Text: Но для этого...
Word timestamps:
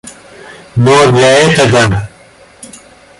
Но 0.75 1.11
для 1.11 1.27
этого... 1.47 2.09